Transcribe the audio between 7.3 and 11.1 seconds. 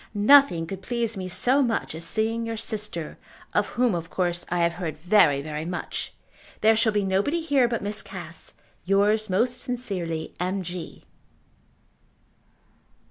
here but Miss Cass. Yours most sincerely, M. G.